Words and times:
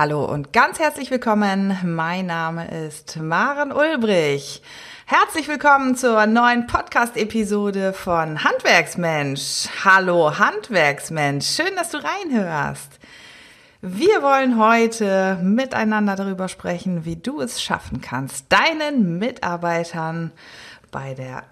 Hallo 0.00 0.24
und 0.24 0.54
ganz 0.54 0.78
herzlich 0.78 1.10
willkommen. 1.10 1.76
Mein 1.84 2.24
Name 2.24 2.86
ist 2.86 3.18
Maren 3.18 3.70
Ulbrich. 3.70 4.62
Herzlich 5.04 5.46
willkommen 5.46 5.94
zur 5.94 6.24
neuen 6.24 6.66
Podcast-Episode 6.66 7.92
von 7.92 8.42
Handwerksmensch. 8.42 9.68
Hallo 9.84 10.38
Handwerksmensch, 10.38 11.46
schön, 11.46 11.76
dass 11.76 11.90
du 11.90 11.98
reinhörst. 11.98 12.98
Wir 13.82 14.22
wollen 14.22 14.58
heute 14.58 15.38
miteinander 15.42 16.16
darüber 16.16 16.48
sprechen, 16.48 17.04
wie 17.04 17.16
du 17.16 17.42
es 17.42 17.62
schaffen 17.62 18.00
kannst, 18.00 18.46
deinen 18.50 19.18
Mitarbeitern 19.18 20.32
bei 20.90 21.12
der 21.12 21.42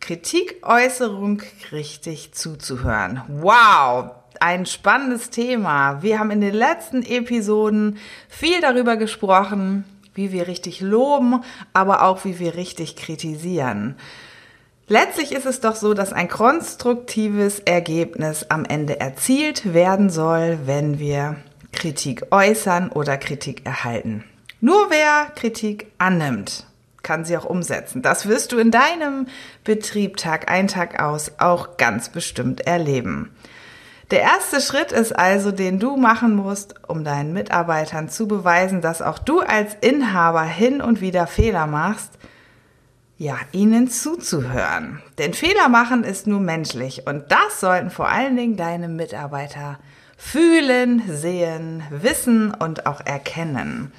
Kritikäußerung 0.00 1.40
richtig 1.70 2.34
zuzuhören. 2.34 3.22
Wow, 3.28 4.10
ein 4.42 4.66
spannendes 4.66 5.30
Thema. 5.30 6.02
Wir 6.02 6.18
haben 6.18 6.32
in 6.32 6.40
den 6.40 6.54
letzten 6.54 7.02
Episoden 7.02 7.98
viel 8.28 8.60
darüber 8.60 8.96
gesprochen, 8.96 9.84
wie 10.14 10.32
wir 10.32 10.48
richtig 10.48 10.80
loben, 10.80 11.42
aber 11.72 12.02
auch 12.02 12.24
wie 12.24 12.40
wir 12.40 12.56
richtig 12.56 12.96
kritisieren. 12.96 13.94
Letztlich 14.88 15.30
ist 15.32 15.46
es 15.46 15.60
doch 15.60 15.76
so, 15.76 15.94
dass 15.94 16.12
ein 16.12 16.28
konstruktives 16.28 17.60
Ergebnis 17.60 18.46
am 18.48 18.64
Ende 18.64 18.98
erzielt 19.00 19.72
werden 19.72 20.10
soll, 20.10 20.58
wenn 20.66 20.98
wir 20.98 21.36
Kritik 21.72 22.26
äußern 22.32 22.90
oder 22.90 23.16
Kritik 23.16 23.64
erhalten. 23.64 24.24
Nur 24.60 24.90
wer 24.90 25.30
Kritik 25.36 25.86
annimmt, 25.98 26.66
kann 27.02 27.24
sie 27.24 27.36
auch 27.36 27.44
umsetzen. 27.44 28.02
Das 28.02 28.26
wirst 28.26 28.50
du 28.50 28.58
in 28.58 28.72
deinem 28.72 29.28
Betrieb 29.62 30.16
Tag 30.16 30.50
ein, 30.50 30.66
Tag 30.66 31.00
aus 31.00 31.32
auch 31.38 31.76
ganz 31.76 32.08
bestimmt 32.08 32.62
erleben. 32.62 33.30
Der 34.12 34.20
erste 34.20 34.60
Schritt 34.60 34.92
ist 34.92 35.18
also, 35.18 35.52
den 35.52 35.78
du 35.78 35.96
machen 35.96 36.36
musst, 36.36 36.74
um 36.86 37.02
deinen 37.02 37.32
Mitarbeitern 37.32 38.10
zu 38.10 38.28
beweisen, 38.28 38.82
dass 38.82 39.00
auch 39.00 39.18
du 39.18 39.40
als 39.40 39.74
Inhaber 39.80 40.42
hin 40.42 40.82
und 40.82 41.00
wieder 41.00 41.26
Fehler 41.26 41.66
machst, 41.66 42.18
ja, 43.16 43.38
ihnen 43.52 43.88
zuzuhören. 43.88 45.00
Denn 45.16 45.32
Fehler 45.32 45.70
machen 45.70 46.04
ist 46.04 46.26
nur 46.26 46.40
menschlich 46.40 47.06
und 47.06 47.32
das 47.32 47.60
sollten 47.60 47.88
vor 47.88 48.10
allen 48.10 48.36
Dingen 48.36 48.58
deine 48.58 48.88
Mitarbeiter 48.88 49.78
fühlen, 50.18 51.02
sehen, 51.08 51.82
wissen 51.88 52.52
und 52.52 52.84
auch 52.84 53.00
erkennen. 53.00 53.92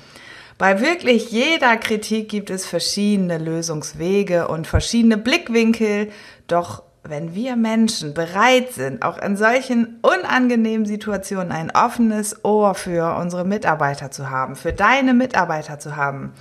Bei 0.59 0.79
wirklich 0.79 1.31
jeder 1.31 1.75
Kritik 1.77 2.29
gibt 2.29 2.51
es 2.51 2.67
verschiedene 2.67 3.39
Lösungswege 3.39 4.47
und 4.47 4.67
verschiedene 4.67 5.17
Blickwinkel, 5.17 6.11
doch 6.45 6.83
wenn 7.03 7.35
wir 7.35 7.57
Menschen 7.57 8.13
bereit 8.13 8.71
sind, 8.71 9.03
auch 9.03 9.17
in 9.17 9.35
solchen 9.35 9.99
unangenehmen 10.01 10.85
Situationen 10.85 11.51
ein 11.51 11.71
offenes 11.71 12.45
Ohr 12.45 12.75
für 12.75 13.17
unsere 13.17 13.43
Mitarbeiter 13.43 14.09
zu 14.09 14.29
haben, 14.29 14.55
für 14.55 14.71
deine 14.71 15.13
Mitarbeiter 15.13 15.79
zu 15.79 15.97
haben, 15.97 16.33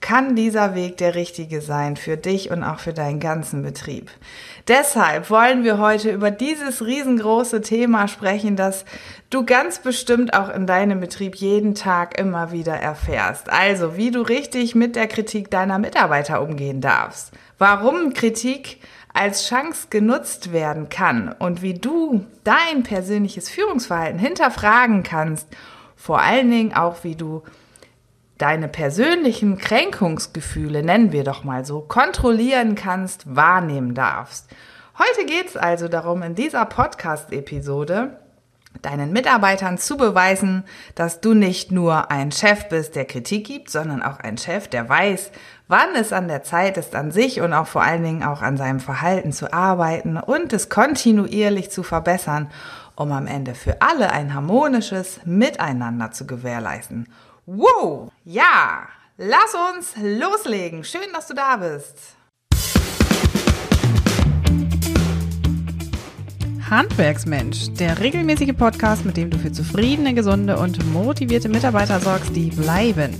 kann 0.00 0.36
dieser 0.36 0.74
Weg 0.74 0.96
der 0.98 1.14
richtige 1.14 1.60
sein 1.60 1.96
für 1.96 2.16
dich 2.16 2.50
und 2.50 2.62
auch 2.62 2.78
für 2.78 2.92
deinen 2.92 3.18
ganzen 3.18 3.62
Betrieb. 3.62 4.10
Deshalb 4.68 5.28
wollen 5.28 5.64
wir 5.64 5.78
heute 5.78 6.12
über 6.12 6.30
dieses 6.30 6.86
riesengroße 6.86 7.62
Thema 7.62 8.06
sprechen, 8.06 8.54
das 8.54 8.84
du 9.30 9.44
ganz 9.44 9.80
bestimmt 9.80 10.34
auch 10.34 10.48
in 10.50 10.66
deinem 10.66 11.00
Betrieb 11.00 11.34
jeden 11.36 11.74
Tag 11.74 12.18
immer 12.18 12.52
wieder 12.52 12.74
erfährst. 12.74 13.50
Also, 13.50 13.96
wie 13.96 14.12
du 14.12 14.20
richtig 14.20 14.74
mit 14.74 14.94
der 14.94 15.08
Kritik 15.08 15.50
deiner 15.50 15.78
Mitarbeiter 15.78 16.42
umgehen 16.42 16.80
darfst. 16.80 17.32
Warum 17.58 18.14
Kritik 18.14 18.78
als 19.18 19.48
Chance 19.48 19.88
genutzt 19.90 20.52
werden 20.52 20.88
kann 20.88 21.34
und 21.40 21.60
wie 21.60 21.74
du 21.74 22.24
dein 22.44 22.84
persönliches 22.84 23.50
Führungsverhalten 23.50 24.18
hinterfragen 24.18 25.02
kannst, 25.02 25.48
vor 25.96 26.20
allen 26.20 26.48
Dingen 26.48 26.72
auch 26.72 27.02
wie 27.02 27.16
du 27.16 27.42
deine 28.38 28.68
persönlichen 28.68 29.58
Kränkungsgefühle, 29.58 30.84
nennen 30.84 31.10
wir 31.10 31.24
doch 31.24 31.42
mal 31.42 31.64
so, 31.64 31.80
kontrollieren 31.80 32.76
kannst, 32.76 33.34
wahrnehmen 33.34 33.94
darfst. 33.94 34.48
Heute 34.96 35.26
geht 35.26 35.48
es 35.48 35.56
also 35.56 35.88
darum, 35.88 36.22
in 36.22 36.36
dieser 36.36 36.64
Podcast-Episode 36.64 38.20
deinen 38.82 39.12
Mitarbeitern 39.12 39.78
zu 39.78 39.96
beweisen, 39.96 40.64
dass 40.94 41.20
du 41.20 41.34
nicht 41.34 41.72
nur 41.72 42.10
ein 42.10 42.32
Chef 42.32 42.68
bist, 42.68 42.96
der 42.96 43.04
Kritik 43.04 43.46
gibt, 43.46 43.70
sondern 43.70 44.02
auch 44.02 44.20
ein 44.20 44.38
Chef, 44.38 44.68
der 44.68 44.88
weiß, 44.88 45.30
wann 45.68 45.94
es 45.94 46.12
an 46.12 46.28
der 46.28 46.42
Zeit 46.42 46.76
ist, 46.76 46.94
an 46.94 47.10
sich 47.10 47.40
und 47.40 47.52
auch 47.52 47.66
vor 47.66 47.82
allen 47.82 48.02
Dingen 48.02 48.22
auch 48.22 48.42
an 48.42 48.56
seinem 48.56 48.80
Verhalten 48.80 49.32
zu 49.32 49.52
arbeiten 49.52 50.16
und 50.16 50.52
es 50.52 50.68
kontinuierlich 50.68 51.70
zu 51.70 51.82
verbessern, 51.82 52.50
um 52.94 53.12
am 53.12 53.26
Ende 53.26 53.54
für 53.54 53.80
alle 53.80 54.10
ein 54.10 54.34
harmonisches 54.34 55.20
Miteinander 55.24 56.10
zu 56.10 56.26
gewährleisten. 56.26 57.08
Wow! 57.46 58.10
Ja! 58.24 58.88
Lass 59.20 59.52
uns 59.72 59.94
loslegen. 60.00 60.84
Schön, 60.84 61.12
dass 61.12 61.26
du 61.26 61.34
da 61.34 61.56
bist. 61.56 62.17
Handwerksmensch, 66.70 67.72
der 67.78 67.98
regelmäßige 67.98 68.54
Podcast, 68.54 69.06
mit 69.06 69.16
dem 69.16 69.30
du 69.30 69.38
für 69.38 69.50
zufriedene, 69.50 70.12
gesunde 70.12 70.58
und 70.58 70.84
motivierte 70.92 71.48
Mitarbeiter 71.48 71.98
sorgst, 71.98 72.36
die 72.36 72.50
bleiben. 72.50 73.14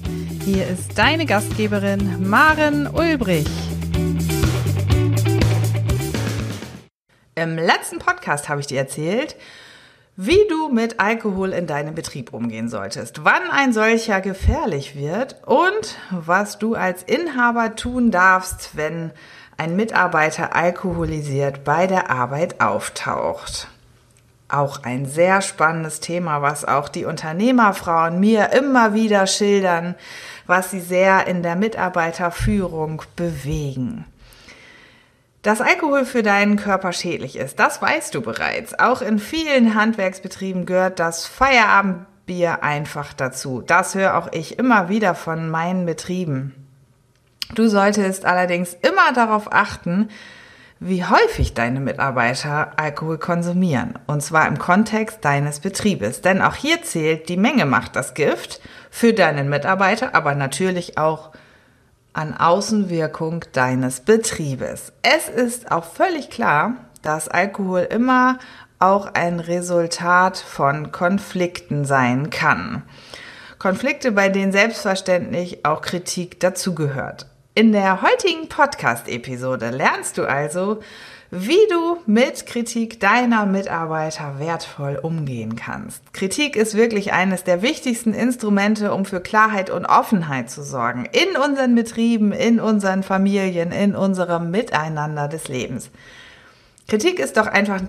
Hier 0.44 0.66
ist 0.66 0.98
deine 0.98 1.25
Gastgeberin 1.25 2.28
Maren 2.28 2.86
Ulbrich. 2.86 3.48
Im 7.36 7.56
letzten 7.56 7.98
Podcast 8.00 8.50
habe 8.50 8.60
ich 8.60 8.66
dir 8.66 8.78
erzählt, 8.78 9.34
wie 10.16 10.47
du 10.50 10.69
mit 10.69 11.00
Alkohol 11.00 11.53
in 11.53 11.66
deinem 11.66 11.94
Betrieb 11.94 12.34
umgehen 12.34 12.69
solltest, 12.69 13.25
wann 13.25 13.50
ein 13.50 13.72
solcher 13.72 14.20
gefährlich 14.20 14.94
wird 14.94 15.36
und 15.47 15.97
was 16.10 16.59
du 16.59 16.75
als 16.75 17.03
Inhaber 17.03 17.76
tun 17.76 18.10
darfst, 18.10 18.76
wenn 18.76 19.12
ein 19.59 19.75
Mitarbeiter 19.75 20.55
alkoholisiert 20.55 21.65
bei 21.65 21.89
der 21.89 22.11
Arbeit 22.11 22.61
auftaucht. 22.61 23.69
Auch 24.49 24.85
ein 24.85 25.05
sehr 25.05 25.43
spannendes 25.43 26.01
Thema, 26.01 26.41
was 26.41 26.65
auch 26.65 26.89
die 26.89 27.05
Unternehmerfrauen 27.05 28.19
mir 28.21 28.53
immer 28.53 28.95
wieder 28.95 29.27
schildern, 29.27 29.97
was 30.47 30.71
sie 30.71 30.81
sehr 30.81 31.27
in 31.27 31.43
der 31.43 31.57
Mitarbeiterführung 31.57 33.03
bewegen. 33.17 34.07
Dass 35.43 35.61
Alkohol 35.61 36.05
für 36.05 36.23
deinen 36.23 36.57
Körper 36.57 36.93
schädlich 36.93 37.37
ist, 37.37 37.59
das 37.59 37.83
weißt 37.83 38.15
du 38.15 38.23
bereits. 38.23 38.79
Auch 38.79 39.03
in 39.03 39.19
vielen 39.19 39.75
Handwerksbetrieben 39.75 40.67
gehört 40.67 41.01
das 41.01 41.27
Feierabendbier 41.27 42.63
einfach 42.63 43.13
dazu. 43.13 43.63
Das 43.67 43.97
höre 43.97 44.17
auch 44.17 44.29
ich 44.33 44.59
immer 44.59 44.89
wieder 44.89 45.15
von 45.15 45.51
meinen 45.51 45.85
Betrieben. 45.85 46.68
Du 47.54 47.69
solltest 47.69 48.25
allerdings 48.25 48.75
immer 48.75 49.12
darauf 49.14 49.53
achten, 49.53 50.09
wie 50.81 51.04
häufig 51.04 51.54
deine 51.54 51.81
Mitarbeiter 51.81 52.72
Alkohol 52.76 53.19
konsumieren. 53.19 53.94
Und 54.06 54.22
zwar 54.22 54.47
im 54.47 54.59
Kontext 54.59 55.25
deines 55.25 55.60
Betriebes. 55.60 56.20
Denn 56.20 56.41
auch 56.41 56.54
hier 56.54 56.82
zählt, 56.82 57.28
die 57.28 57.36
Menge 57.36 57.66
macht 57.66 57.97
das 57.97 58.14
Gift 58.14 58.60
für 58.91 59.12
deinen 59.12 59.48
Mitarbeiter, 59.48 60.14
aber 60.14 60.34
natürlich 60.34 60.98
auch 60.98 61.31
an 62.12 62.36
Außenwirkung 62.36 63.44
deines 63.53 64.00
Betriebes. 64.00 64.92
Es 65.03 65.28
ist 65.28 65.70
auch 65.70 65.84
völlig 65.84 66.30
klar, 66.30 66.75
dass 67.03 67.28
Alkohol 67.28 67.80
immer 67.80 68.38
auch 68.78 69.12
ein 69.15 69.41
Resultat 69.41 70.36
von 70.36 70.92
Konflikten 70.92 71.84
sein 71.84 72.30
kann. 72.30 72.82
Konflikte, 73.59 74.12
bei 74.12 74.28
denen 74.28 74.53
selbstverständlich 74.53 75.65
auch 75.65 75.80
Kritik 75.80 76.38
dazugehört. 76.38 77.26
In 77.59 77.73
der 77.73 78.03
heutigen 78.03 78.49
Podcast-Episode 78.49 79.71
lernst 79.71 80.17
du 80.17 80.23
also, 80.23 80.79
wie 81.33 81.59
du 81.69 81.99
mit 82.07 82.47
Kritik 82.47 83.01
deiner 83.01 83.47
Mitarbeiter 83.47 84.39
wertvoll 84.39 84.97
umgehen 85.03 85.57
kannst. 85.57 86.13
Kritik 86.13 86.55
ist 86.55 86.77
wirklich 86.77 87.13
eines 87.13 87.43
der 87.43 87.61
wichtigsten 87.61 88.15
Instrumente, 88.15 88.95
um 88.95 89.05
für 89.05 89.21
Klarheit 89.21 89.71
und 89.71 89.87
Offenheit 89.87 90.51
zu 90.51 90.63
sorgen. 90.63 91.07
In 91.07 91.37
unseren 91.37 91.75
Betrieben, 91.75 92.31
in 92.31 92.60
unseren 92.60 93.03
Familien, 93.03 93.72
in 93.72 93.97
unserem 93.97 94.53
Miteinander 94.53 95.27
des 95.27 95.49
Lebens. 95.49 95.91
Kritik 96.87 97.19
ist 97.19 97.39
doch 97.39 97.49
einfach 97.49 97.81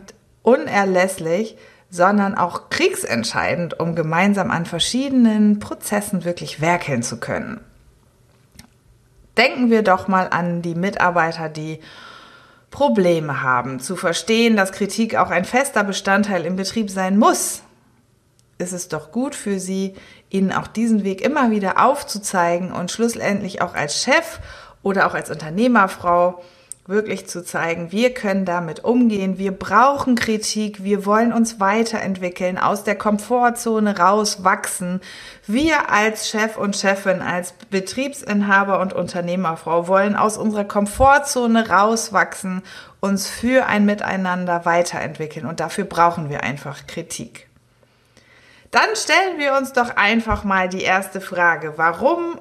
unerlässlich, 0.42 1.58
sondern 1.92 2.34
auch 2.34 2.72
kriegsentscheidend, 2.72 3.80
um 3.80 3.94
gemeinsam 3.94 4.50
an 4.50 4.66
verschiedenen 4.66 5.60
Prozessen 5.60 6.26
wirklich 6.26 6.60
werkeln 6.60 7.04
zu 7.04 7.20
können. 7.20 7.62
Denken 9.40 9.70
wir 9.70 9.84
doch 9.84 10.10
mal 10.10 10.28
an 10.30 10.62
die 10.62 10.76
Mitarbeiter, 10.76 11.48
die 11.48 11.80
Probleme 12.72 13.42
haben, 13.42 13.80
zu 13.80 13.96
verstehen, 13.96 14.58
dass 14.58 14.74
Kritik 14.74 15.16
auch 15.16 15.30
ein 15.30 15.46
fester 15.46 15.86
Bestandteil 15.86 16.46
im 16.46 16.58
Betrieb 16.58 16.90
sein 16.90 17.18
muss. 17.18 17.62
Ist 18.58 18.74
es 18.74 18.90
doch 18.90 19.14
gut 19.14 19.36
für 19.36 19.58
sie, 19.58 19.96
ihnen 20.30 20.52
auch 20.52 20.68
diesen 20.68 21.06
Weg 21.06 21.22
immer 21.22 21.52
wieder 21.52 21.82
aufzuzeigen 21.82 22.74
und 22.74 22.92
schlussendlich 22.92 23.62
auch 23.62 23.76
als 23.76 24.04
Chef 24.04 24.42
oder 24.84 25.08
auch 25.08 25.14
als 25.14 25.32
Unternehmerfrau 25.32 26.44
wirklich 26.90 27.28
zu 27.28 27.44
zeigen, 27.44 27.92
wir 27.92 28.16
können 28.16 28.46
damit 28.46 28.84
umgehen, 28.84 29.38
wir 29.38 29.52
brauchen 29.52 30.16
Kritik, 30.16 30.84
wir 30.84 31.06
wollen 31.06 31.32
uns 31.32 31.60
weiterentwickeln, 31.60 32.58
aus 32.58 32.84
der 32.84 32.96
Komfortzone 32.96 33.98
rauswachsen. 34.00 35.00
Wir 35.46 35.92
als 35.92 36.30
Chef 36.30 36.58
und 36.58 36.76
Chefin, 36.76 37.22
als 37.22 37.54
Betriebsinhaber 37.70 38.80
und 38.80 38.94
Unternehmerfrau 38.94 39.88
wollen 39.88 40.16
aus 40.16 40.36
unserer 40.36 40.66
Komfortzone 40.66 41.70
rauswachsen, 41.70 42.64
uns 43.00 43.30
für 43.30 43.68
ein 43.68 43.86
Miteinander 43.86 44.66
weiterentwickeln 44.66 45.46
und 45.46 45.60
dafür 45.60 45.86
brauchen 45.86 46.30
wir 46.30 46.42
einfach 46.42 46.88
Kritik. 46.88 47.48
Dann 48.72 48.90
stellen 48.96 49.38
wir 49.38 49.56
uns 49.56 49.74
doch 49.74 49.96
einfach 49.96 50.44
mal 50.44 50.68
die 50.68 50.82
erste 50.82 51.22
Frage, 51.22 51.74
warum 51.78 52.40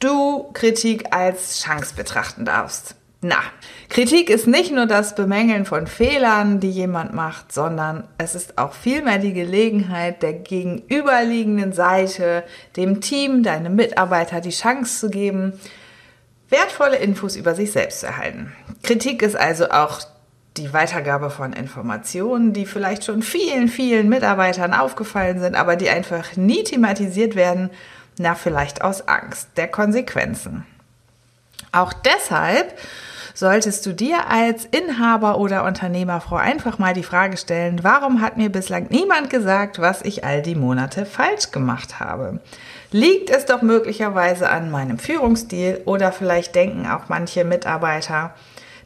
du 0.00 0.50
Kritik 0.52 1.14
als 1.14 1.62
Chance 1.62 1.94
betrachten 1.94 2.44
darfst. 2.44 2.94
Na, 3.22 3.36
Kritik 3.90 4.30
ist 4.30 4.46
nicht 4.46 4.72
nur 4.72 4.86
das 4.86 5.14
Bemängeln 5.14 5.66
von 5.66 5.86
Fehlern, 5.86 6.58
die 6.58 6.70
jemand 6.70 7.12
macht, 7.12 7.52
sondern 7.52 8.04
es 8.16 8.34
ist 8.34 8.56
auch 8.56 8.72
vielmehr 8.72 9.18
die 9.18 9.34
Gelegenheit, 9.34 10.22
der 10.22 10.32
gegenüberliegenden 10.32 11.74
Seite, 11.74 12.44
dem 12.76 13.02
Team, 13.02 13.42
deinem 13.42 13.76
Mitarbeiter 13.76 14.40
die 14.40 14.50
Chance 14.50 15.00
zu 15.00 15.10
geben, 15.10 15.60
wertvolle 16.48 16.96
Infos 16.96 17.36
über 17.36 17.54
sich 17.54 17.72
selbst 17.72 18.00
zu 18.00 18.06
erhalten. 18.06 18.54
Kritik 18.82 19.20
ist 19.20 19.36
also 19.36 19.68
auch 19.68 20.00
die 20.56 20.72
Weitergabe 20.72 21.28
von 21.28 21.52
Informationen, 21.52 22.54
die 22.54 22.64
vielleicht 22.64 23.04
schon 23.04 23.22
vielen, 23.22 23.68
vielen 23.68 24.08
Mitarbeitern 24.08 24.72
aufgefallen 24.72 25.40
sind, 25.40 25.56
aber 25.56 25.76
die 25.76 25.90
einfach 25.90 26.36
nie 26.36 26.64
thematisiert 26.64 27.34
werden, 27.34 27.70
na 28.18 28.34
vielleicht 28.34 28.82
aus 28.82 29.06
Angst 29.08 29.48
der 29.56 29.68
Konsequenzen. 29.68 30.66
Auch 31.72 31.92
deshalb 31.92 32.74
solltest 33.40 33.86
du 33.86 33.94
dir 33.94 34.28
als 34.28 34.66
Inhaber 34.66 35.38
oder 35.38 35.64
Unternehmerfrau 35.64 36.36
einfach 36.36 36.78
mal 36.78 36.92
die 36.92 37.02
Frage 37.02 37.38
stellen, 37.38 37.82
warum 37.82 38.20
hat 38.20 38.36
mir 38.36 38.50
bislang 38.50 38.88
niemand 38.90 39.30
gesagt, 39.30 39.80
was 39.80 40.02
ich 40.02 40.24
all 40.24 40.42
die 40.42 40.54
Monate 40.54 41.06
falsch 41.06 41.50
gemacht 41.50 42.00
habe? 42.00 42.40
Liegt 42.92 43.30
es 43.30 43.46
doch 43.46 43.62
möglicherweise 43.62 44.50
an 44.50 44.70
meinem 44.70 44.98
Führungsstil 44.98 45.80
oder 45.86 46.12
vielleicht 46.12 46.54
denken 46.54 46.86
auch 46.86 47.08
manche 47.08 47.44
Mitarbeiter, 47.46 48.34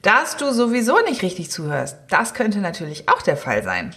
dass 0.03 0.37
du 0.37 0.53
sowieso 0.53 1.01
nicht 1.01 1.23
richtig 1.23 1.51
zuhörst. 1.51 1.97
Das 2.09 2.33
könnte 2.33 2.61
natürlich 2.61 3.09
auch 3.09 3.23
der 3.23 3.37
Fall 3.37 3.65
sein. 3.65 3.93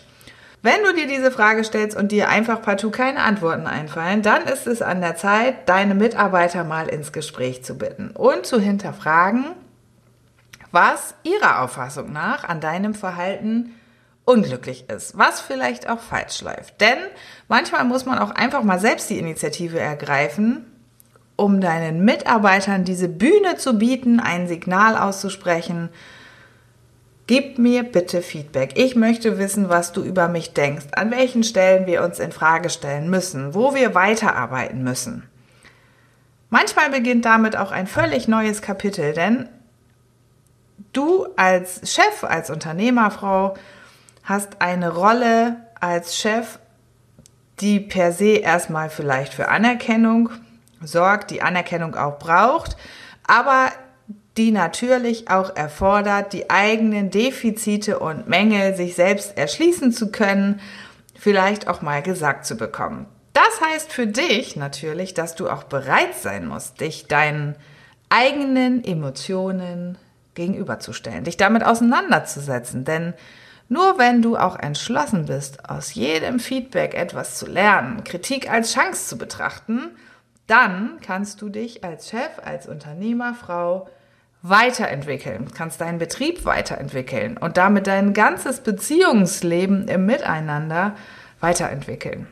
Wenn 0.63 0.83
du 0.83 0.95
dir 0.95 1.05
diese 1.05 1.29
Frage 1.29 1.63
stellst 1.63 1.95
und 1.95 2.11
dir 2.11 2.29
einfach 2.29 2.63
partout 2.63 2.89
keine 2.89 3.19
Antworten 3.19 3.67
einfallen, 3.67 4.23
dann 4.23 4.45
ist 4.45 4.65
es 4.65 4.81
an 4.81 5.01
der 5.01 5.17
Zeit, 5.17 5.69
deine 5.69 5.93
Mitarbeiter 5.93 6.63
mal 6.63 6.87
ins 6.87 7.11
Gespräch 7.11 7.63
zu 7.63 7.77
bitten 7.77 8.09
und 8.09 8.47
zu 8.47 8.59
hinterfragen, 8.59 9.45
was 10.71 11.15
ihrer 11.23 11.61
Auffassung 11.61 12.11
nach 12.11 12.43
an 12.43 12.61
deinem 12.61 12.93
Verhalten 12.93 13.73
unglücklich 14.25 14.89
ist, 14.89 15.17
was 15.17 15.39
vielleicht 15.39 15.89
auch 15.89 15.99
falsch 15.99 16.41
läuft. 16.41 16.81
Denn 16.81 16.97
manchmal 17.47 17.85
muss 17.85 18.05
man 18.05 18.19
auch 18.19 18.31
einfach 18.31 18.63
mal 18.63 18.79
selbst 18.79 19.09
die 19.09 19.19
Initiative 19.19 19.79
ergreifen, 19.79 20.65
um 21.37 21.61
deinen 21.61 22.03
Mitarbeitern 22.03 22.83
diese 22.83 23.07
Bühne 23.07 23.55
zu 23.55 23.77
bieten, 23.77 24.19
ein 24.19 24.47
Signal 24.47 24.97
auszusprechen. 24.97 25.89
Gib 27.27 27.57
mir 27.57 27.83
bitte 27.83 28.21
Feedback. 28.21 28.77
Ich 28.77 28.95
möchte 28.95 29.37
wissen, 29.37 29.69
was 29.69 29.93
du 29.93 30.03
über 30.03 30.27
mich 30.27 30.53
denkst, 30.53 30.87
an 30.93 31.11
welchen 31.11 31.43
Stellen 31.43 31.85
wir 31.85 32.03
uns 32.03 32.19
in 32.19 32.31
Frage 32.31 32.69
stellen 32.69 33.09
müssen, 33.09 33.53
wo 33.53 33.75
wir 33.75 33.95
weiterarbeiten 33.95 34.83
müssen. 34.83 35.23
Manchmal 36.49 36.89
beginnt 36.89 37.25
damit 37.25 37.55
auch 37.55 37.71
ein 37.71 37.87
völlig 37.87 38.27
neues 38.27 38.61
Kapitel, 38.61 39.13
denn 39.13 39.49
du 40.93 41.27
als 41.35 41.91
Chef, 41.93 42.23
als 42.23 42.49
Unternehmerfrau 42.49 43.55
hast 44.23 44.61
eine 44.61 44.93
Rolle 44.93 45.57
als 45.79 46.17
Chef, 46.17 46.59
die 47.59 47.79
per 47.79 48.11
se 48.11 48.37
erstmal 48.37 48.89
vielleicht 48.89 49.33
für 49.33 49.49
Anerkennung 49.49 50.29
sorgt, 50.81 51.31
die 51.31 51.41
Anerkennung 51.41 51.95
auch 51.95 52.19
braucht, 52.19 52.77
aber 53.25 53.71
die 54.37 54.51
natürlich 54.51 55.29
auch 55.29 55.55
erfordert, 55.55 56.33
die 56.33 56.49
eigenen 56.49 57.09
Defizite 57.09 57.99
und 57.99 58.27
Mängel 58.27 58.75
sich 58.75 58.95
selbst 58.95 59.35
erschließen 59.37 59.91
zu 59.91 60.11
können, 60.11 60.61
vielleicht 61.15 61.67
auch 61.67 61.81
mal 61.81 62.03
gesagt 62.03 62.45
zu 62.45 62.55
bekommen. 62.55 63.07
Das 63.33 63.61
heißt 63.61 63.91
für 63.91 64.07
dich 64.07 64.55
natürlich, 64.55 65.13
dass 65.13 65.35
du 65.35 65.49
auch 65.49 65.63
bereit 65.63 66.15
sein 66.15 66.47
musst, 66.47 66.81
dich 66.81 67.07
deinen 67.07 67.55
eigenen 68.09 68.83
Emotionen, 68.83 69.97
gegenüberzustellen, 70.37 71.25
dich 71.25 71.35
damit 71.35 71.65
auseinanderzusetzen. 71.65 72.85
Denn 72.85 73.13
nur 73.67 73.97
wenn 73.97 74.21
du 74.21 74.37
auch 74.37 74.57
entschlossen 74.57 75.25
bist, 75.25 75.69
aus 75.69 75.93
jedem 75.93 76.39
Feedback 76.39 76.93
etwas 76.93 77.37
zu 77.37 77.45
lernen, 77.45 78.05
Kritik 78.05 78.49
als 78.49 78.73
Chance 78.73 79.07
zu 79.07 79.17
betrachten, 79.17 79.91
dann 80.47 80.99
kannst 81.01 81.41
du 81.41 81.49
dich 81.49 81.83
als 81.83 82.09
Chef, 82.09 82.39
als 82.45 82.67
Unternehmerfrau 82.67 83.89
weiterentwickeln, 84.41 85.51
kannst 85.53 85.81
deinen 85.81 85.97
Betrieb 85.97 86.45
weiterentwickeln 86.45 87.37
und 87.37 87.57
damit 87.57 87.87
dein 87.87 88.13
ganzes 88.13 88.61
Beziehungsleben 88.61 89.89
im 89.89 90.05
Miteinander 90.05 90.95
weiterentwickeln. 91.41 92.27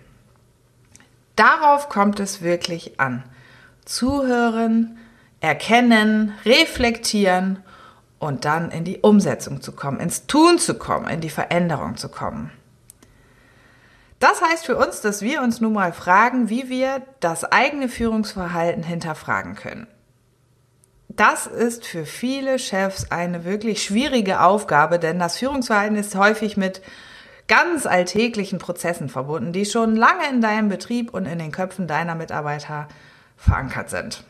Darauf 1.35 1.89
kommt 1.89 2.21
es 2.21 2.41
wirklich 2.41 2.99
an. 2.99 3.23
Zuhören, 3.83 4.97
erkennen, 5.41 6.33
reflektieren 6.45 7.59
und 8.25 8.45
dann 8.45 8.71
in 8.71 8.83
die 8.83 8.99
Umsetzung 8.99 9.61
zu 9.61 9.71
kommen, 9.71 9.99
ins 9.99 10.27
Tun 10.27 10.59
zu 10.59 10.75
kommen, 10.75 11.07
in 11.07 11.21
die 11.21 11.29
Veränderung 11.29 11.97
zu 11.97 12.09
kommen. 12.09 12.51
Das 14.19 14.41
heißt 14.41 14.65
für 14.65 14.77
uns, 14.77 15.01
dass 15.01 15.21
wir 15.21 15.41
uns 15.41 15.61
nun 15.61 15.73
mal 15.73 15.93
fragen, 15.93 16.49
wie 16.49 16.69
wir 16.69 17.01
das 17.19 17.43
eigene 17.43 17.89
Führungsverhalten 17.89 18.83
hinterfragen 18.83 19.55
können. 19.55 19.87
Das 21.09 21.47
ist 21.47 21.85
für 21.85 22.05
viele 22.05 22.59
Chefs 22.59 23.11
eine 23.11 23.45
wirklich 23.45 23.83
schwierige 23.83 24.41
Aufgabe, 24.41 24.99
denn 24.99 25.19
das 25.19 25.37
Führungsverhalten 25.37 25.95
ist 25.95 26.15
häufig 26.15 26.57
mit 26.57 26.81
ganz 27.47 27.85
alltäglichen 27.85 28.59
Prozessen 28.59 29.07
verbunden, 29.07 29.53
die 29.53 29.65
schon 29.65 29.95
lange 29.95 30.27
in 30.29 30.41
deinem 30.41 30.67
Betrieb 30.67 31.13
und 31.13 31.25
in 31.25 31.39
den 31.39 31.51
Köpfen 31.51 31.87
deiner 31.87 32.15
Mitarbeiter 32.15 32.87
verankert 33.37 33.89
sind 33.89 34.25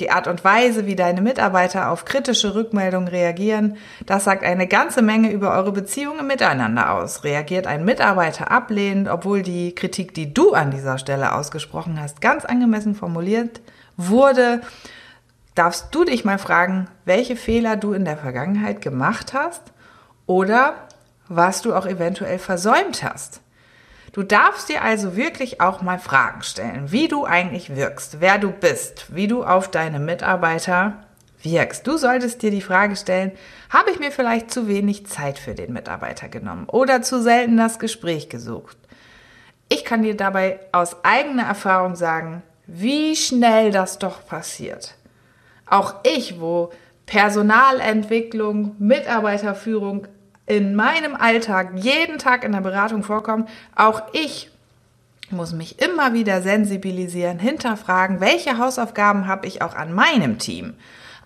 die 0.00 0.10
Art 0.10 0.26
und 0.26 0.44
Weise, 0.44 0.86
wie 0.86 0.96
deine 0.96 1.20
Mitarbeiter 1.20 1.90
auf 1.90 2.04
kritische 2.04 2.54
Rückmeldungen 2.54 3.08
reagieren, 3.08 3.76
das 4.06 4.24
sagt 4.24 4.44
eine 4.44 4.66
ganze 4.66 5.02
Menge 5.02 5.30
über 5.30 5.52
eure 5.52 5.72
Beziehungen 5.72 6.26
miteinander 6.26 6.92
aus. 6.92 7.24
Reagiert 7.24 7.66
ein 7.66 7.84
Mitarbeiter 7.84 8.50
ablehnend, 8.50 9.08
obwohl 9.08 9.42
die 9.42 9.74
Kritik, 9.74 10.14
die 10.14 10.32
du 10.32 10.52
an 10.52 10.70
dieser 10.70 10.98
Stelle 10.98 11.34
ausgesprochen 11.34 12.00
hast, 12.00 12.20
ganz 12.20 12.44
angemessen 12.44 12.94
formuliert 12.94 13.60
wurde, 13.96 14.60
darfst 15.54 15.94
du 15.94 16.04
dich 16.04 16.24
mal 16.24 16.38
fragen, 16.38 16.88
welche 17.04 17.36
Fehler 17.36 17.76
du 17.76 17.92
in 17.92 18.04
der 18.04 18.16
Vergangenheit 18.16 18.80
gemacht 18.80 19.34
hast 19.34 19.62
oder 20.26 20.74
was 21.28 21.62
du 21.62 21.74
auch 21.74 21.86
eventuell 21.86 22.38
versäumt 22.38 23.02
hast. 23.02 23.40
Du 24.12 24.22
darfst 24.22 24.68
dir 24.68 24.82
also 24.82 25.16
wirklich 25.16 25.60
auch 25.60 25.82
mal 25.82 25.98
Fragen 25.98 26.42
stellen, 26.42 26.90
wie 26.90 27.08
du 27.08 27.24
eigentlich 27.24 27.76
wirkst, 27.76 28.20
wer 28.20 28.38
du 28.38 28.50
bist, 28.50 29.14
wie 29.14 29.26
du 29.26 29.44
auf 29.44 29.70
deine 29.70 29.98
Mitarbeiter 29.98 31.04
wirkst. 31.42 31.86
Du 31.86 31.96
solltest 31.96 32.42
dir 32.42 32.50
die 32.50 32.62
Frage 32.62 32.96
stellen, 32.96 33.32
habe 33.70 33.90
ich 33.90 33.98
mir 33.98 34.10
vielleicht 34.10 34.50
zu 34.50 34.66
wenig 34.66 35.06
Zeit 35.06 35.38
für 35.38 35.54
den 35.54 35.72
Mitarbeiter 35.72 36.28
genommen 36.28 36.66
oder 36.68 37.02
zu 37.02 37.22
selten 37.22 37.56
das 37.56 37.78
Gespräch 37.78 38.28
gesucht? 38.28 38.76
Ich 39.68 39.84
kann 39.84 40.02
dir 40.02 40.16
dabei 40.16 40.60
aus 40.72 41.04
eigener 41.04 41.44
Erfahrung 41.44 41.94
sagen, 41.94 42.42
wie 42.66 43.14
schnell 43.14 43.70
das 43.70 43.98
doch 43.98 44.26
passiert. 44.26 44.94
Auch 45.66 45.96
ich, 46.04 46.40
wo 46.40 46.72
Personalentwicklung, 47.04 48.74
Mitarbeiterführung 48.78 50.06
in 50.48 50.74
meinem 50.74 51.14
Alltag 51.14 51.72
jeden 51.76 52.18
Tag 52.18 52.44
in 52.44 52.52
der 52.52 52.60
Beratung 52.60 53.02
vorkommen. 53.02 53.46
Auch 53.76 54.02
ich 54.12 54.50
muss 55.30 55.52
mich 55.52 55.80
immer 55.80 56.14
wieder 56.14 56.42
sensibilisieren, 56.42 57.38
hinterfragen, 57.38 58.20
welche 58.20 58.58
Hausaufgaben 58.58 59.26
habe 59.26 59.46
ich 59.46 59.60
auch 59.62 59.74
an 59.74 59.92
meinem 59.92 60.38
Team. 60.38 60.74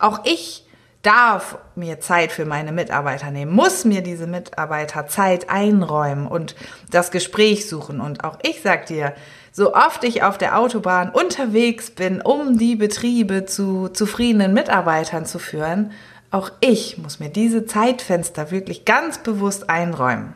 Auch 0.01 0.25
ich 0.25 0.67
darf 1.03 1.59
mir 1.75 2.01
Zeit 2.01 2.33
für 2.33 2.45
meine 2.45 2.73
Mitarbeiter 2.73 3.31
nehmen, 3.31 3.53
muss 3.53 3.85
mir 3.85 4.03
diese 4.03 4.27
Mitarbeiter 4.27 5.07
Zeit 5.07 5.51
einräumen 5.51 6.27
und 6.27 6.55
das 6.91 7.11
Gespräch 7.11 7.69
suchen. 7.69 8.01
Und 8.01 8.25
auch 8.25 8.39
ich 8.43 8.63
sag 8.63 8.87
dir, 8.87 9.15
so 9.51 9.75
oft 9.75 10.03
ich 10.05 10.23
auf 10.23 10.39
der 10.39 10.59
Autobahn 10.59 11.11
unterwegs 11.11 11.91
bin, 11.91 12.23
um 12.23 12.57
die 12.57 12.77
Betriebe 12.77 13.45
zu 13.45 13.89
zufriedenen 13.89 14.55
Mitarbeitern 14.55 15.27
zu 15.27 15.39
führen, 15.39 15.93
auch 16.33 16.51
ich 16.61 16.99
muss 16.99 17.21
mir 17.21 17.29
diese 17.29 17.67
Zeitfenster 17.67 18.51
wirklich 18.51 18.85
ganz 18.85 19.19
bewusst 19.19 19.71
einräumen. 19.71 20.35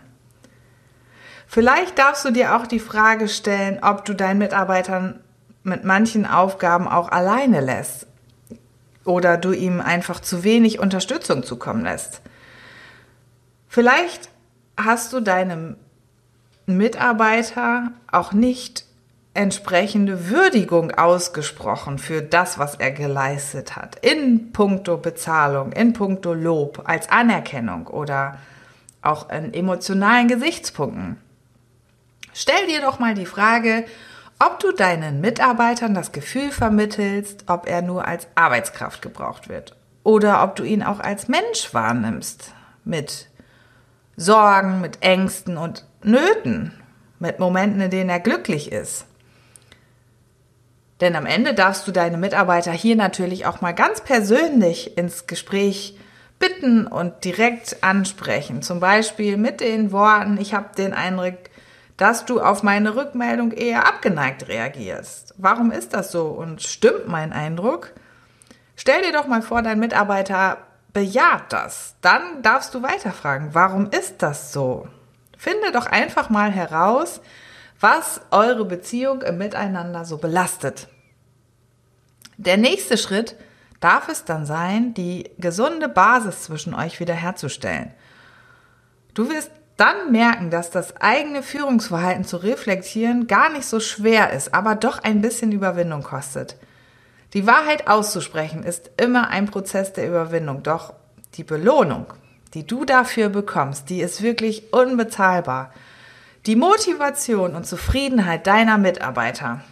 Vielleicht 1.48 1.98
darfst 1.98 2.24
du 2.24 2.30
dir 2.30 2.54
auch 2.54 2.66
die 2.66 2.80
Frage 2.80 3.28
stellen, 3.28 3.78
ob 3.82 4.04
du 4.04 4.14
deinen 4.14 4.38
Mitarbeitern 4.38 5.20
mit 5.62 5.84
manchen 5.84 6.26
Aufgaben 6.26 6.86
auch 6.86 7.08
alleine 7.10 7.60
lässt. 7.60 8.06
oder 9.04 9.36
du 9.36 9.52
ihm 9.52 9.80
einfach 9.80 10.18
zu 10.18 10.42
wenig 10.42 10.80
Unterstützung 10.80 11.44
zukommen 11.44 11.84
lässt. 11.84 12.20
Vielleicht 13.68 14.30
hast 14.76 15.12
du 15.12 15.20
deinem 15.20 15.76
Mitarbeiter 16.66 17.92
auch 18.10 18.32
nicht 18.32 18.84
entsprechende 19.36 20.28
Würdigung 20.28 20.90
ausgesprochen 20.90 21.98
für 21.98 22.22
das, 22.22 22.58
was 22.58 22.74
er 22.76 22.90
geleistet 22.90 23.76
hat. 23.76 23.96
In 24.04 24.52
puncto 24.52 24.96
Bezahlung, 24.96 25.72
in 25.72 25.92
puncto 25.92 26.32
Lob, 26.32 26.82
als 26.84 27.08
Anerkennung 27.10 27.86
oder 27.86 28.38
auch 29.02 29.30
in 29.30 29.54
emotionalen 29.54 30.28
Gesichtspunkten. 30.28 31.18
Stell 32.32 32.66
dir 32.66 32.80
doch 32.80 32.98
mal 32.98 33.14
die 33.14 33.26
Frage, 33.26 33.84
ob 34.38 34.60
du 34.60 34.72
deinen 34.72 35.20
Mitarbeitern 35.20 35.94
das 35.94 36.12
Gefühl 36.12 36.50
vermittelst, 36.50 37.44
ob 37.46 37.66
er 37.66 37.82
nur 37.82 38.06
als 38.06 38.26
Arbeitskraft 38.34 39.00
gebraucht 39.00 39.48
wird 39.48 39.74
oder 40.02 40.42
ob 40.44 40.56
du 40.56 40.62
ihn 40.62 40.82
auch 40.82 41.00
als 41.00 41.28
Mensch 41.28 41.72
wahrnimmst 41.72 42.52
mit 42.84 43.28
Sorgen, 44.16 44.80
mit 44.80 45.02
Ängsten 45.02 45.56
und 45.56 45.86
Nöten, 46.02 46.72
mit 47.18 47.38
Momenten, 47.38 47.80
in 47.80 47.90
denen 47.90 48.10
er 48.10 48.20
glücklich 48.20 48.70
ist. 48.70 49.06
Denn 51.00 51.14
am 51.14 51.26
Ende 51.26 51.54
darfst 51.54 51.86
du 51.86 51.92
deine 51.92 52.16
Mitarbeiter 52.16 52.72
hier 52.72 52.96
natürlich 52.96 53.46
auch 53.46 53.60
mal 53.60 53.74
ganz 53.74 54.00
persönlich 54.00 54.96
ins 54.96 55.26
Gespräch 55.26 55.98
bitten 56.38 56.86
und 56.86 57.24
direkt 57.24 57.82
ansprechen. 57.82 58.62
Zum 58.62 58.80
Beispiel 58.80 59.36
mit 59.36 59.60
den 59.60 59.92
Worten, 59.92 60.38
ich 60.38 60.54
habe 60.54 60.74
den 60.76 60.94
Eindruck, 60.94 61.34
dass 61.96 62.24
du 62.24 62.40
auf 62.40 62.62
meine 62.62 62.94
Rückmeldung 62.94 63.52
eher 63.52 63.86
abgeneigt 63.86 64.48
reagierst. 64.48 65.34
Warum 65.38 65.70
ist 65.70 65.94
das 65.94 66.12
so 66.12 66.26
und 66.26 66.62
stimmt 66.62 67.08
mein 67.08 67.32
Eindruck? 67.32 67.92
Stell 68.74 69.02
dir 69.02 69.12
doch 69.12 69.26
mal 69.26 69.42
vor, 69.42 69.62
dein 69.62 69.78
Mitarbeiter 69.78 70.58
bejaht 70.92 71.52
das. 71.52 71.94
Dann 72.02 72.42
darfst 72.42 72.74
du 72.74 72.82
weiterfragen, 72.82 73.50
warum 73.52 73.90
ist 73.90 74.22
das 74.22 74.52
so? 74.52 74.88
Finde 75.38 75.72
doch 75.72 75.86
einfach 75.86 76.30
mal 76.30 76.50
heraus, 76.50 77.20
was 77.80 78.20
eure 78.30 78.64
Beziehung 78.64 79.22
im 79.22 79.38
Miteinander 79.38 80.04
so 80.04 80.18
belastet. 80.18 80.88
Der 82.36 82.56
nächste 82.56 82.98
Schritt 82.98 83.36
darf 83.80 84.08
es 84.08 84.24
dann 84.24 84.46
sein, 84.46 84.94
die 84.94 85.30
gesunde 85.38 85.88
Basis 85.88 86.44
zwischen 86.44 86.74
euch 86.74 87.00
wiederherzustellen. 87.00 87.92
Du 89.14 89.30
wirst 89.30 89.50
dann 89.76 90.10
merken, 90.10 90.50
dass 90.50 90.70
das 90.70 90.96
eigene 91.00 91.42
Führungsverhalten 91.42 92.24
zu 92.24 92.38
reflektieren 92.38 93.26
gar 93.26 93.50
nicht 93.50 93.66
so 93.66 93.80
schwer 93.80 94.32
ist, 94.32 94.54
aber 94.54 94.74
doch 94.74 95.02
ein 95.02 95.20
bisschen 95.20 95.52
Überwindung 95.52 96.02
kostet. 96.02 96.56
Die 97.34 97.46
Wahrheit 97.46 97.88
auszusprechen 97.88 98.62
ist 98.62 98.90
immer 99.00 99.28
ein 99.28 99.46
Prozess 99.46 99.92
der 99.92 100.08
Überwindung, 100.08 100.62
doch 100.62 100.94
die 101.34 101.44
Belohnung, 101.44 102.06
die 102.54 102.66
du 102.66 102.86
dafür 102.86 103.28
bekommst, 103.28 103.90
die 103.90 104.00
ist 104.00 104.22
wirklich 104.22 104.72
unbezahlbar. 104.72 105.72
Die 106.46 106.54
Motivation 106.54 107.56
und 107.56 107.66
Zufriedenheit 107.66 108.46
deiner 108.46 108.78
Mitarbeiter, 108.78 109.62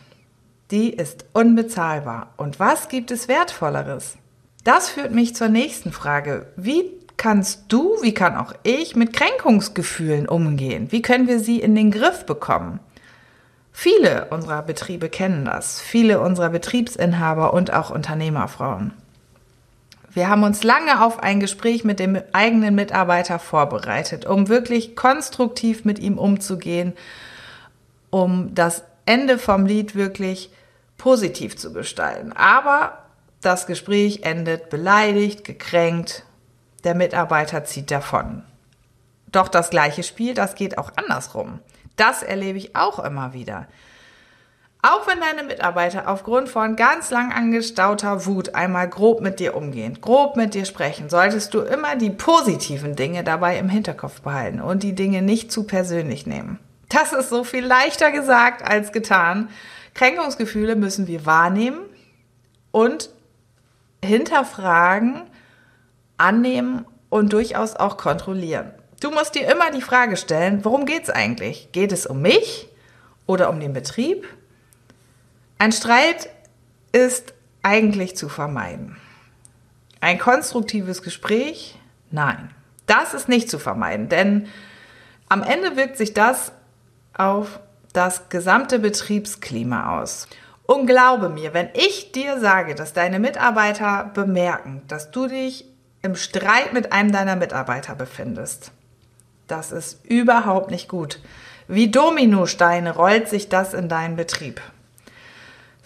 die 0.72 0.90
ist 0.90 1.24
unbezahlbar. 1.32 2.34
Und 2.36 2.58
was 2.58 2.88
gibt 2.88 3.12
es 3.12 3.28
wertvolleres? 3.28 4.18
Das 4.64 4.88
führt 4.88 5.12
mich 5.12 5.36
zur 5.36 5.48
nächsten 5.48 5.92
Frage. 5.92 6.48
Wie 6.56 6.90
kannst 7.16 7.66
du, 7.68 7.94
wie 8.02 8.12
kann 8.12 8.36
auch 8.36 8.54
ich 8.64 8.96
mit 8.96 9.12
Kränkungsgefühlen 9.12 10.28
umgehen? 10.28 10.90
Wie 10.90 11.00
können 11.00 11.28
wir 11.28 11.38
sie 11.38 11.60
in 11.60 11.76
den 11.76 11.92
Griff 11.92 12.26
bekommen? 12.26 12.80
Viele 13.70 14.24
unserer 14.30 14.62
Betriebe 14.62 15.08
kennen 15.08 15.44
das, 15.44 15.80
viele 15.80 16.18
unserer 16.18 16.50
Betriebsinhaber 16.50 17.54
und 17.54 17.72
auch 17.72 17.90
Unternehmerfrauen. 17.90 18.94
Wir 20.14 20.28
haben 20.28 20.44
uns 20.44 20.62
lange 20.62 21.04
auf 21.04 21.20
ein 21.20 21.40
Gespräch 21.40 21.82
mit 21.82 21.98
dem 21.98 22.22
eigenen 22.32 22.76
Mitarbeiter 22.76 23.40
vorbereitet, 23.40 24.26
um 24.26 24.48
wirklich 24.48 24.94
konstruktiv 24.94 25.84
mit 25.84 25.98
ihm 25.98 26.18
umzugehen, 26.18 26.92
um 28.10 28.54
das 28.54 28.84
Ende 29.06 29.38
vom 29.38 29.66
Lied 29.66 29.96
wirklich 29.96 30.50
positiv 30.96 31.56
zu 31.56 31.72
gestalten. 31.72 32.32
Aber 32.32 32.98
das 33.40 33.66
Gespräch 33.66 34.22
endet 34.22 34.70
beleidigt, 34.70 35.44
gekränkt, 35.44 36.24
der 36.84 36.94
Mitarbeiter 36.94 37.64
zieht 37.64 37.90
davon. 37.90 38.44
Doch 39.32 39.48
das 39.48 39.68
gleiche 39.68 40.04
Spiel, 40.04 40.34
das 40.34 40.54
geht 40.54 40.78
auch 40.78 40.92
andersrum. 40.94 41.58
Das 41.96 42.22
erlebe 42.22 42.58
ich 42.58 42.76
auch 42.76 43.00
immer 43.00 43.32
wieder. 43.32 43.66
Auch 44.86 45.06
wenn 45.06 45.18
deine 45.18 45.44
Mitarbeiter 45.44 46.08
aufgrund 46.08 46.50
von 46.50 46.76
ganz 46.76 47.10
lang 47.10 47.32
angestauter 47.32 48.26
Wut 48.26 48.54
einmal 48.54 48.86
grob 48.86 49.22
mit 49.22 49.40
dir 49.40 49.56
umgehen, 49.56 49.96
grob 50.02 50.36
mit 50.36 50.52
dir 50.52 50.66
sprechen, 50.66 51.08
solltest 51.08 51.54
du 51.54 51.60
immer 51.60 51.96
die 51.96 52.10
positiven 52.10 52.94
Dinge 52.94 53.24
dabei 53.24 53.58
im 53.58 53.70
Hinterkopf 53.70 54.20
behalten 54.20 54.60
und 54.60 54.82
die 54.82 54.94
Dinge 54.94 55.22
nicht 55.22 55.50
zu 55.50 55.64
persönlich 55.64 56.26
nehmen. 56.26 56.58
Das 56.90 57.14
ist 57.14 57.30
so 57.30 57.44
viel 57.44 57.64
leichter 57.64 58.10
gesagt 58.10 58.60
als 58.62 58.92
getan. 58.92 59.48
Kränkungsgefühle 59.94 60.76
müssen 60.76 61.06
wir 61.06 61.24
wahrnehmen 61.24 61.80
und 62.70 63.08
hinterfragen, 64.04 65.22
annehmen 66.18 66.84
und 67.08 67.32
durchaus 67.32 67.74
auch 67.74 67.96
kontrollieren. 67.96 68.70
Du 69.00 69.10
musst 69.10 69.34
dir 69.34 69.50
immer 69.50 69.70
die 69.70 69.80
Frage 69.80 70.18
stellen, 70.18 70.62
worum 70.62 70.84
geht 70.84 71.04
es 71.04 71.10
eigentlich? 71.10 71.70
Geht 71.72 71.90
es 71.90 72.04
um 72.04 72.20
mich 72.20 72.68
oder 73.24 73.48
um 73.48 73.60
den 73.60 73.72
Betrieb? 73.72 74.26
Ein 75.64 75.72
Streit 75.72 76.28
ist 76.92 77.32
eigentlich 77.62 78.18
zu 78.18 78.28
vermeiden. 78.28 78.98
Ein 80.02 80.18
konstruktives 80.18 81.02
Gespräch? 81.02 81.78
Nein, 82.10 82.50
das 82.84 83.14
ist 83.14 83.30
nicht 83.30 83.48
zu 83.48 83.58
vermeiden, 83.58 84.10
denn 84.10 84.46
am 85.30 85.42
Ende 85.42 85.74
wirkt 85.74 85.96
sich 85.96 86.12
das 86.12 86.52
auf 87.16 87.60
das 87.94 88.28
gesamte 88.28 88.78
Betriebsklima 88.78 89.98
aus. 89.98 90.28
Und 90.64 90.86
glaube 90.86 91.30
mir, 91.30 91.54
wenn 91.54 91.70
ich 91.72 92.12
dir 92.12 92.38
sage, 92.40 92.74
dass 92.74 92.92
deine 92.92 93.18
Mitarbeiter 93.18 94.10
bemerken, 94.12 94.82
dass 94.86 95.12
du 95.12 95.28
dich 95.28 95.64
im 96.02 96.14
Streit 96.14 96.74
mit 96.74 96.92
einem 96.92 97.10
deiner 97.10 97.36
Mitarbeiter 97.36 97.94
befindest, 97.94 98.70
das 99.46 99.72
ist 99.72 100.04
überhaupt 100.04 100.70
nicht 100.70 100.90
gut. 100.90 101.20
Wie 101.68 101.90
Dominosteine 101.90 102.94
rollt 102.94 103.30
sich 103.30 103.48
das 103.48 103.72
in 103.72 103.88
deinen 103.88 104.16
Betrieb. 104.16 104.60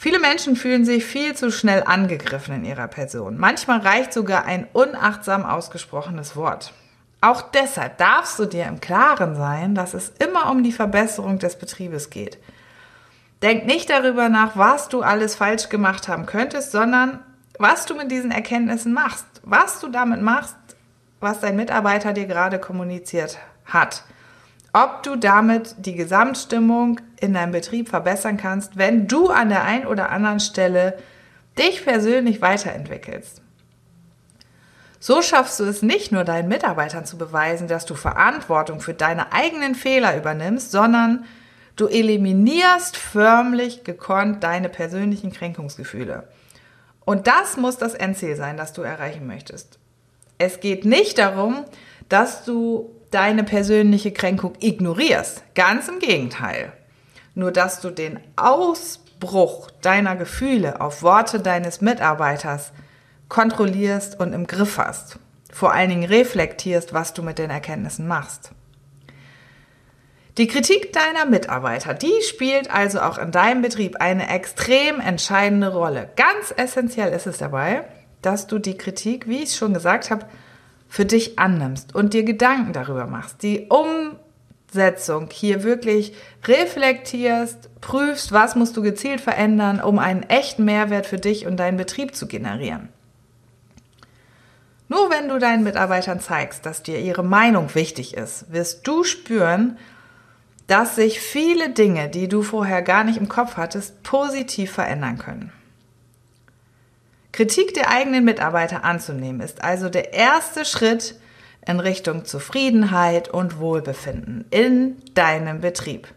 Viele 0.00 0.20
Menschen 0.20 0.54
fühlen 0.54 0.84
sich 0.84 1.04
viel 1.04 1.34
zu 1.34 1.50
schnell 1.50 1.82
angegriffen 1.82 2.54
in 2.54 2.64
ihrer 2.64 2.86
Person. 2.86 3.36
Manchmal 3.36 3.80
reicht 3.80 4.12
sogar 4.12 4.44
ein 4.44 4.68
unachtsam 4.72 5.44
ausgesprochenes 5.44 6.36
Wort. 6.36 6.72
Auch 7.20 7.42
deshalb 7.42 7.98
darfst 7.98 8.38
du 8.38 8.44
dir 8.44 8.66
im 8.66 8.78
Klaren 8.78 9.34
sein, 9.34 9.74
dass 9.74 9.94
es 9.94 10.12
immer 10.24 10.52
um 10.52 10.62
die 10.62 10.70
Verbesserung 10.70 11.40
des 11.40 11.58
Betriebes 11.58 12.10
geht. 12.10 12.38
Denk 13.42 13.66
nicht 13.66 13.90
darüber 13.90 14.28
nach, 14.28 14.56
was 14.56 14.88
du 14.88 15.02
alles 15.02 15.34
falsch 15.34 15.68
gemacht 15.68 16.06
haben 16.06 16.26
könntest, 16.26 16.70
sondern 16.70 17.18
was 17.58 17.84
du 17.86 17.96
mit 17.96 18.12
diesen 18.12 18.30
Erkenntnissen 18.30 18.92
machst. 18.92 19.26
Was 19.42 19.80
du 19.80 19.88
damit 19.88 20.22
machst, 20.22 20.54
was 21.18 21.40
dein 21.40 21.56
Mitarbeiter 21.56 22.12
dir 22.12 22.26
gerade 22.26 22.60
kommuniziert 22.60 23.36
hat 23.64 24.04
ob 24.72 25.02
du 25.02 25.16
damit 25.16 25.74
die 25.78 25.94
Gesamtstimmung 25.94 27.00
in 27.20 27.34
deinem 27.34 27.52
Betrieb 27.52 27.88
verbessern 27.88 28.36
kannst, 28.36 28.76
wenn 28.76 29.08
du 29.08 29.28
an 29.28 29.48
der 29.48 29.64
einen 29.64 29.86
oder 29.86 30.10
anderen 30.10 30.40
Stelle 30.40 30.98
dich 31.58 31.84
persönlich 31.84 32.40
weiterentwickelst. 32.40 33.42
So 35.00 35.22
schaffst 35.22 35.60
du 35.60 35.64
es 35.64 35.82
nicht 35.82 36.10
nur 36.10 36.24
deinen 36.24 36.48
Mitarbeitern 36.48 37.06
zu 37.06 37.18
beweisen, 37.18 37.68
dass 37.68 37.86
du 37.86 37.94
Verantwortung 37.94 38.80
für 38.80 38.94
deine 38.94 39.32
eigenen 39.32 39.74
Fehler 39.74 40.16
übernimmst, 40.16 40.72
sondern 40.72 41.24
du 41.76 41.86
eliminierst 41.86 42.96
förmlich 42.96 43.84
gekonnt 43.84 44.42
deine 44.42 44.68
persönlichen 44.68 45.32
Kränkungsgefühle. 45.32 46.28
Und 47.04 47.26
das 47.26 47.56
muss 47.56 47.78
das 47.78 47.94
Endziel 47.94 48.36
sein, 48.36 48.56
das 48.56 48.72
du 48.72 48.82
erreichen 48.82 49.26
möchtest. 49.26 49.78
Es 50.36 50.60
geht 50.60 50.84
nicht 50.84 51.18
darum, 51.18 51.64
dass 52.08 52.44
du 52.44 52.90
deine 53.10 53.44
persönliche 53.44 54.12
Kränkung 54.12 54.54
ignorierst. 54.60 55.42
Ganz 55.54 55.88
im 55.88 55.98
Gegenteil. 55.98 56.72
Nur 57.34 57.52
dass 57.52 57.80
du 57.80 57.90
den 57.90 58.20
Ausbruch 58.36 59.70
deiner 59.82 60.16
Gefühle 60.16 60.80
auf 60.80 61.02
Worte 61.02 61.40
deines 61.40 61.80
Mitarbeiters 61.80 62.72
kontrollierst 63.28 64.18
und 64.18 64.32
im 64.32 64.46
Griff 64.46 64.78
hast. 64.78 65.18
Vor 65.52 65.72
allen 65.72 65.90
Dingen 65.90 66.04
reflektierst, 66.04 66.92
was 66.92 67.14
du 67.14 67.22
mit 67.22 67.38
den 67.38 67.50
Erkenntnissen 67.50 68.06
machst. 68.06 68.52
Die 70.36 70.46
Kritik 70.46 70.92
deiner 70.92 71.26
Mitarbeiter, 71.26 71.94
die 71.94 72.22
spielt 72.22 72.72
also 72.72 73.00
auch 73.00 73.18
in 73.18 73.32
deinem 73.32 73.60
Betrieb 73.60 73.96
eine 73.96 74.28
extrem 74.28 75.00
entscheidende 75.00 75.72
Rolle. 75.72 76.10
Ganz 76.14 76.54
essentiell 76.56 77.12
ist 77.12 77.26
es 77.26 77.38
dabei, 77.38 77.84
dass 78.22 78.46
du 78.46 78.60
die 78.60 78.76
Kritik, 78.76 79.28
wie 79.28 79.42
ich 79.42 79.56
schon 79.56 79.74
gesagt 79.74 80.12
habe, 80.12 80.26
für 80.88 81.04
dich 81.04 81.38
annimmst 81.38 81.94
und 81.94 82.14
dir 82.14 82.24
Gedanken 82.24 82.72
darüber 82.72 83.06
machst, 83.06 83.42
die 83.42 83.68
Umsetzung 83.68 85.28
hier 85.30 85.62
wirklich 85.62 86.14
reflektierst, 86.46 87.68
prüfst, 87.80 88.32
was 88.32 88.56
musst 88.56 88.76
du 88.76 88.82
gezielt 88.82 89.20
verändern, 89.20 89.80
um 89.80 89.98
einen 89.98 90.22
echten 90.24 90.64
Mehrwert 90.64 91.06
für 91.06 91.18
dich 91.18 91.46
und 91.46 91.58
deinen 91.58 91.76
Betrieb 91.76 92.14
zu 92.16 92.26
generieren. 92.26 92.88
Nur 94.88 95.10
wenn 95.10 95.28
du 95.28 95.38
deinen 95.38 95.64
Mitarbeitern 95.64 96.20
zeigst, 96.20 96.64
dass 96.64 96.82
dir 96.82 96.98
ihre 96.98 97.22
Meinung 97.22 97.74
wichtig 97.74 98.16
ist, 98.16 98.50
wirst 98.50 98.86
du 98.86 99.04
spüren, 99.04 99.76
dass 100.66 100.96
sich 100.96 101.20
viele 101.20 101.70
Dinge, 101.70 102.08
die 102.08 102.28
du 102.28 102.42
vorher 102.42 102.82
gar 102.82 103.04
nicht 103.04 103.18
im 103.18 103.28
Kopf 103.28 103.56
hattest, 103.56 104.02
positiv 104.02 104.72
verändern 104.72 105.18
können. 105.18 105.52
Kritik 107.38 107.72
der 107.72 107.88
eigenen 107.88 108.24
Mitarbeiter 108.24 108.82
anzunehmen 108.82 109.40
ist 109.40 109.62
also 109.62 109.88
der 109.88 110.12
erste 110.12 110.64
Schritt 110.64 111.14
in 111.64 111.78
Richtung 111.78 112.24
Zufriedenheit 112.24 113.28
und 113.28 113.60
Wohlbefinden 113.60 114.44
in 114.50 114.96
deinem 115.14 115.60
Betrieb. 115.60 116.08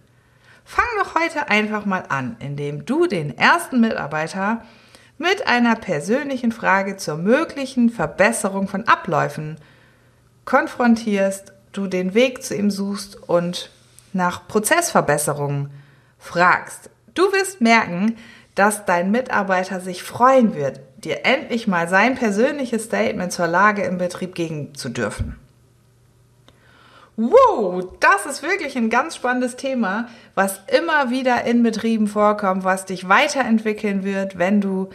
Fang 0.65 0.83
doch 0.97 1.13
heute 1.13 1.47
einfach 1.47 1.85
mal 1.85 2.05
an, 2.09 2.37
indem 2.39 2.87
du 2.87 3.05
den 3.05 3.37
ersten 3.37 3.81
Mitarbeiter 3.81 4.65
mit 5.19 5.45
einer 5.45 5.75
persönlichen 5.75 6.51
Frage 6.51 6.97
zur 6.97 7.17
möglichen 7.17 7.91
Verbesserung 7.91 8.67
von 8.67 8.87
Abläufen 8.87 9.57
konfrontierst, 10.45 11.53
du 11.71 11.85
den 11.85 12.15
Weg 12.15 12.41
zu 12.41 12.55
ihm 12.55 12.71
suchst 12.71 13.29
und 13.29 13.69
nach 14.11 14.47
Prozessverbesserungen 14.47 15.69
fragst. 16.17 16.89
Du 17.13 17.31
wirst 17.31 17.61
merken, 17.61 18.17
dass 18.55 18.85
dein 18.85 19.11
Mitarbeiter 19.11 19.79
sich 19.79 20.03
freuen 20.03 20.55
wird, 20.55 20.79
dir 20.97 21.25
endlich 21.25 21.67
mal 21.67 21.87
sein 21.87 22.15
persönliches 22.15 22.85
Statement 22.85 23.31
zur 23.31 23.47
Lage 23.47 23.83
im 23.83 23.97
Betrieb 23.97 24.35
geben 24.35 24.75
zu 24.75 24.89
dürfen. 24.89 25.37
Wow, 27.17 27.83
das 27.99 28.25
ist 28.25 28.41
wirklich 28.41 28.75
ein 28.77 28.89
ganz 28.89 29.15
spannendes 29.15 29.55
Thema, 29.55 30.07
was 30.33 30.61
immer 30.67 31.09
wieder 31.11 31.43
in 31.43 31.61
Betrieben 31.61 32.07
vorkommt, 32.07 32.63
was 32.63 32.85
dich 32.85 33.07
weiterentwickeln 33.09 34.03
wird, 34.03 34.37
wenn 34.37 34.61
du 34.61 34.89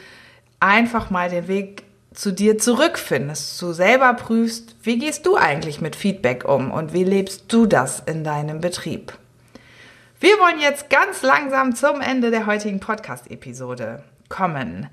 einfach 0.59 1.11
mal 1.11 1.29
den 1.29 1.47
Weg 1.47 1.85
zu 2.13 2.33
dir 2.33 2.59
zurückfindest, 2.59 3.61
du 3.61 3.73
selber 3.73 4.15
prüfst, 4.15 4.75
wie 4.83 4.99
gehst 4.99 5.27
du 5.27 5.37
eigentlich 5.37 5.81
mit 5.81 5.95
Feedback 5.95 6.49
um 6.49 6.71
und 6.71 6.95
wie 6.95 7.05
lebst 7.05 7.53
du 7.53 7.67
das 7.67 8.03
in 8.07 8.25
deinem 8.25 8.61
Betrieb. 8.61 9.13
Wir 10.21 10.39
wollen 10.39 10.61
jetzt 10.61 10.91
ganz 10.91 11.23
langsam 11.23 11.75
zum 11.75 12.01
Ende 12.01 12.31
der 12.31 12.47
heutigen 12.47 12.81
Podcast-Episode 12.81 14.03
kommen. 14.29 14.89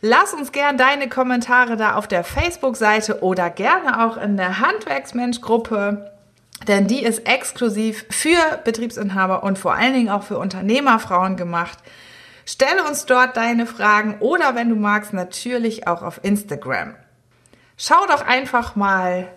Lass 0.00 0.32
uns 0.32 0.52
gern 0.52 0.78
deine 0.78 1.08
Kommentare 1.08 1.76
da 1.76 1.96
auf 1.96 2.08
der 2.08 2.24
Facebook-Seite 2.24 3.22
oder 3.22 3.50
gerne 3.50 4.04
auch 4.06 4.16
in 4.16 4.36
der 4.36 4.60
Handwerksmensch-Gruppe 4.60 6.10
denn 6.68 6.86
die 6.86 7.02
ist 7.02 7.26
exklusiv 7.26 8.04
für 8.10 8.58
Betriebsinhaber 8.64 9.42
und 9.42 9.58
vor 9.58 9.74
allen 9.74 9.94
Dingen 9.94 10.10
auch 10.10 10.22
für 10.22 10.38
Unternehmerfrauen 10.38 11.36
gemacht. 11.36 11.78
Stelle 12.44 12.84
uns 12.84 13.06
dort 13.06 13.36
deine 13.36 13.66
Fragen 13.66 14.18
oder 14.20 14.54
wenn 14.54 14.68
du 14.68 14.76
magst, 14.76 15.12
natürlich 15.12 15.86
auch 15.86 16.02
auf 16.02 16.20
Instagram. 16.22 16.94
Schau 17.76 18.06
doch 18.08 18.26
einfach 18.26 18.76
mal 18.76 19.28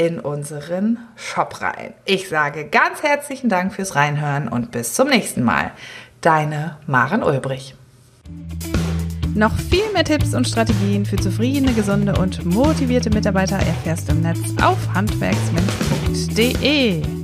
in 0.00 0.18
unseren 0.18 0.98
Shop 1.14 1.60
rein. 1.60 1.92
Ich 2.06 2.30
sage 2.30 2.64
ganz 2.64 3.02
herzlichen 3.02 3.50
Dank 3.50 3.74
fürs 3.74 3.96
Reinhören 3.96 4.48
und 4.48 4.70
bis 4.70 4.94
zum 4.94 5.08
nächsten 5.08 5.44
Mal. 5.44 5.72
Deine 6.22 6.78
Maren 6.86 7.22
Ulbrich. 7.22 7.74
Noch 9.34 9.54
viel 9.54 9.92
mehr 9.92 10.04
Tipps 10.04 10.34
und 10.34 10.48
Strategien 10.48 11.04
für 11.04 11.16
zufriedene, 11.16 11.74
gesunde 11.74 12.18
und 12.18 12.46
motivierte 12.46 13.10
Mitarbeiter 13.10 13.56
erfährst 13.56 14.08
du 14.08 14.12
im 14.12 14.22
Netz 14.22 14.38
auf 14.62 14.78
handwerksmensch.de. 14.94 17.19